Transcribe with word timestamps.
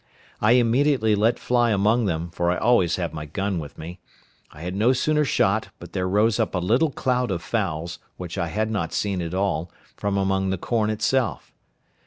I 0.41 0.53
immediately 0.53 1.13
let 1.13 1.37
fly 1.37 1.69
among 1.69 2.05
them, 2.05 2.31
for 2.31 2.49
I 2.49 2.57
always 2.57 2.95
had 2.95 3.13
my 3.13 3.27
gun 3.27 3.59
with 3.59 3.77
me. 3.77 3.99
I 4.49 4.61
had 4.61 4.73
no 4.73 4.93
sooner 4.93 5.23
shot, 5.23 5.69
but 5.77 5.93
there 5.93 6.09
rose 6.09 6.39
up 6.39 6.55
a 6.55 6.57
little 6.57 6.89
cloud 6.89 7.29
of 7.29 7.43
fowls, 7.43 7.99
which 8.17 8.35
I 8.35 8.47
had 8.47 8.71
not 8.71 8.93
seen 8.93 9.21
at 9.21 9.35
all, 9.35 9.71
from 9.95 10.17
among 10.17 10.49
the 10.49 10.57
corn 10.57 10.89
itself. 10.89 11.53